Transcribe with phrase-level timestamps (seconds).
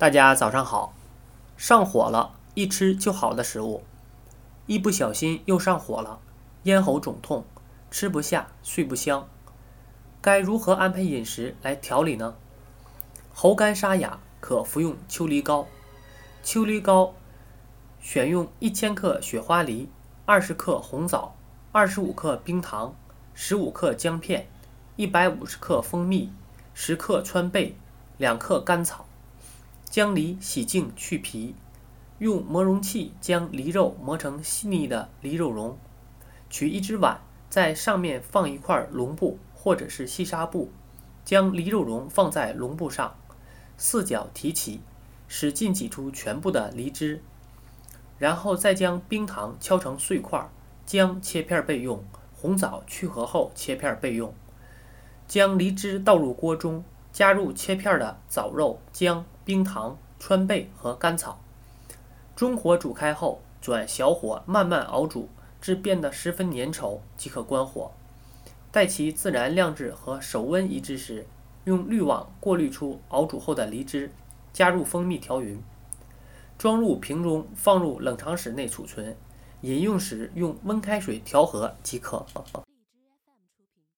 [0.00, 0.94] 大家早上好。
[1.58, 3.84] 上火了，一吃就好的食物，
[4.64, 6.20] 一不小心又上火了，
[6.62, 7.44] 咽喉肿痛，
[7.90, 9.28] 吃不下，睡不香，
[10.22, 12.34] 该如何安排饮食来调理呢？
[13.34, 15.66] 喉干沙哑，可服用秋梨膏。
[16.42, 17.12] 秋梨膏
[18.00, 19.90] 选用一千克雪花梨、
[20.24, 21.34] 二十克红枣、
[21.72, 22.94] 二十五克冰糖、
[23.34, 24.48] 十五克姜片、
[24.96, 26.32] 一百五十克蜂蜜、
[26.72, 27.76] 十克川贝、
[28.16, 29.04] 两克甘草。
[29.90, 31.56] 将梨洗净去皮，
[32.18, 35.76] 用磨蓉器将梨肉磨成细腻的梨肉蓉。
[36.48, 40.70] 取一只碗，在上面放一块绒布或者是细纱布，
[41.24, 43.16] 将梨肉蓉放在绒布上，
[43.76, 44.80] 四角提起，
[45.26, 47.20] 使劲挤出全部的梨汁。
[48.16, 50.48] 然后再将冰糖敲成碎块，
[50.86, 54.32] 姜切片备用，红枣去核后切片备用。
[55.26, 56.84] 将梨汁倒入锅中。
[57.12, 61.40] 加入切片的枣肉、姜、冰糖、川贝和甘草，
[62.36, 65.28] 中火煮开后，转小火慢慢熬煮，
[65.60, 67.90] 至变得十分粘稠即可关火。
[68.70, 71.26] 待其自然晾制和手温一致时，
[71.64, 74.12] 用滤网过滤出熬煮后的梨汁，
[74.52, 75.60] 加入蜂蜜调匀，
[76.56, 79.16] 装入瓶中，放入冷藏室内储存。
[79.62, 82.24] 饮用时用温开水调和即可。